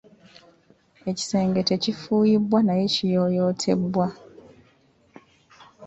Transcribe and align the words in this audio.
Ekisenge 1.09 1.61
tekifuuyibwa 1.69 2.59
naye 2.63 2.85
kiyooyootebwa. 2.93 4.07